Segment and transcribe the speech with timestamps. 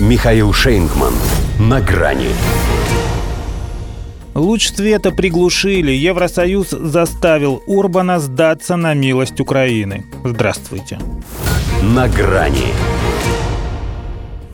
[0.00, 1.14] Михаил Шейнгман.
[1.60, 2.30] На грани.
[4.34, 5.92] Луч света приглушили.
[5.92, 10.04] Евросоюз заставил Урбана сдаться на милость Украины.
[10.24, 10.98] Здравствуйте.
[11.80, 12.74] На грани.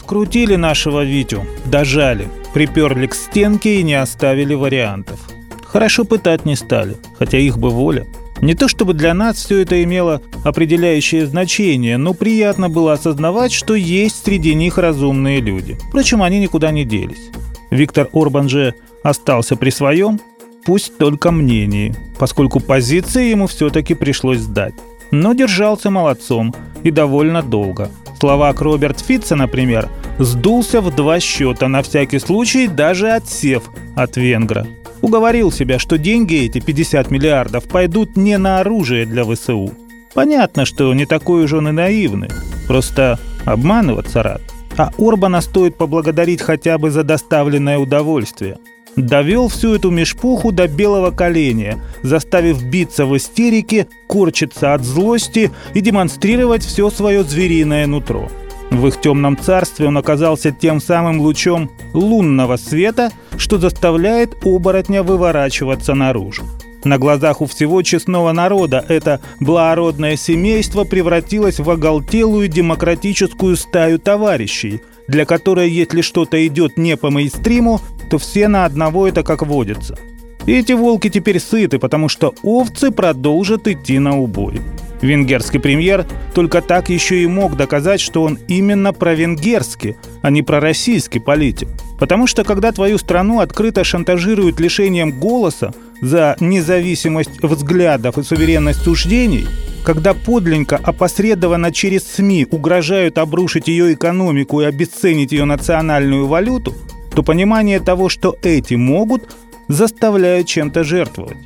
[0.00, 5.18] Скрутили нашего Витю, дожали, приперли к стенке и не оставили вариантов.
[5.64, 8.06] Хорошо пытать не стали, хотя их бы воля.
[8.40, 13.74] Не то чтобы для нас все это имело определяющее значение, но приятно было осознавать, что
[13.74, 15.78] есть среди них разумные люди.
[15.88, 17.30] Впрочем, они никуда не делись.
[17.70, 20.20] Виктор Орбан же остался при своем,
[20.64, 24.74] пусть только мнении, поскольку позиции ему все-таки пришлось сдать.
[25.10, 27.90] Но держался молодцом и довольно долго.
[28.18, 34.66] Словак Роберт Фитца, например, сдулся в два счета, на всякий случай даже отсев от венгра.
[35.04, 39.70] Уговорил себя, что деньги эти, 50 миллиардов, пойдут не на оружие для ВСУ.
[40.14, 42.30] Понятно, что не такой уж он и наивный.
[42.66, 44.40] Просто обманываться рад.
[44.78, 48.56] А Орбана стоит поблагодарить хотя бы за доставленное удовольствие.
[48.96, 55.82] Довел всю эту мешпуху до белого коленя, заставив биться в истерике, корчиться от злости и
[55.82, 58.30] демонстрировать все свое звериное нутро.
[58.70, 65.94] В их темном царстве он оказался тем самым лучом лунного света, что заставляет оборотня выворачиваться
[65.94, 66.44] наружу.
[66.84, 74.82] На глазах у всего честного народа это благородное семейство превратилось в оголтелую демократическую стаю товарищей,
[75.08, 79.98] для которой если что-то идет не по мейнстриму, то все на одного это как водится.
[80.46, 84.60] Эти волки теперь сыты, потому что овцы продолжат идти на убой.
[85.00, 91.18] Венгерский премьер только так еще и мог доказать, что он именно про-венгерский, а не про-российский
[91.18, 91.68] политик.
[91.98, 99.46] Потому что когда твою страну открыто шантажируют лишением голоса за независимость взглядов и суверенность суждений,
[99.84, 106.74] когда подлинно опосредованно через СМИ угрожают обрушить ее экономику и обесценить ее национальную валюту,
[107.14, 109.36] то понимание того, что эти могут,
[109.68, 111.36] заставляет чем-то жертвовать.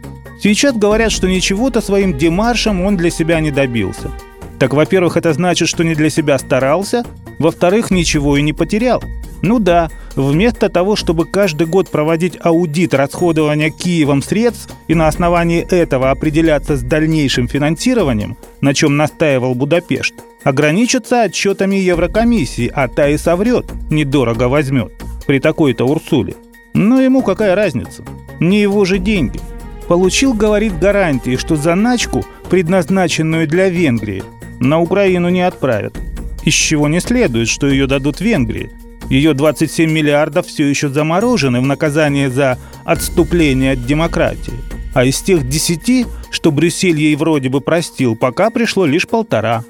[0.41, 4.11] Сейчас говорят, что ничего-то своим демаршем он для себя не добился.
[4.59, 7.05] Так, во-первых, это значит, что не для себя старался,
[7.39, 9.03] во-вторых, ничего и не потерял.
[9.43, 15.60] Ну да, вместо того, чтобы каждый год проводить аудит расходования Киевом средств и на основании
[15.60, 23.16] этого определяться с дальнейшим финансированием, на чем настаивал Будапешт, ограничится отчетами Еврокомиссии, а та и
[23.16, 24.93] соврет, недорого возьмет,
[25.27, 26.34] при такой-то Урсуле.
[26.75, 28.04] Но ему какая разница?
[28.41, 29.41] Не его же деньги–
[29.88, 34.22] получил, говорит, гарантии, что заначку, предназначенную для Венгрии,
[34.60, 35.98] на Украину не отправят.
[36.44, 38.71] Из чего не следует, что ее дадут Венгрии.
[39.09, 44.55] Ее 27 миллиардов все еще заморожены в наказание за отступление от демократии.
[44.95, 49.65] А из тех 10, что Брюссель ей вроде бы простил, пока пришло лишь полтора.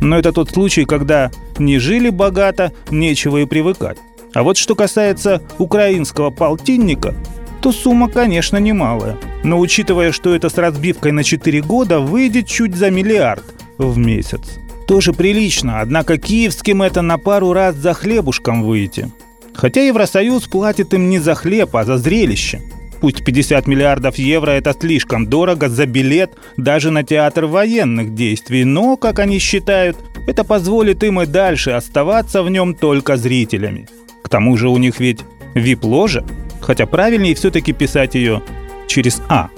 [0.00, 3.98] Но это тот случай, когда не жили богато, нечего и привыкать.
[4.34, 7.14] А вот что касается украинского полтинника,
[7.60, 9.16] то сумма, конечно, немалая.
[9.44, 13.44] Но учитывая, что это с разбивкой на 4 года, выйдет чуть за миллиард
[13.78, 14.58] в месяц.
[14.86, 19.10] Тоже прилично, однако киевским это на пару раз за хлебушком выйти.
[19.54, 22.60] Хотя Евросоюз платит им не за хлеб, а за зрелище.
[23.00, 28.96] Пусть 50 миллиардов евро– это слишком дорого за билет даже на театр военных действий, но,
[28.96, 33.88] как они считают, это позволит им и дальше оставаться в нем только зрителями.
[34.22, 35.20] К тому же у них ведь
[35.54, 36.24] вип-ложа–
[36.62, 38.42] хотя правильнее все-таки писать ее
[38.86, 39.48] через А.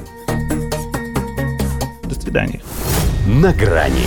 [2.05, 2.61] До свидания.
[3.27, 4.07] На грани